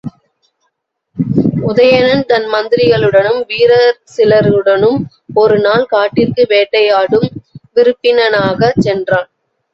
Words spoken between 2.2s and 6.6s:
தன் மந்திரிகளுடனும் வீரர் சிலருடனும் ஒரு நாள் காட்டிற்கு